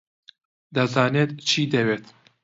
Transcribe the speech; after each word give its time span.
دەزانێت 0.75 1.29
چی 1.47 1.63
دەوێت. 1.73 2.05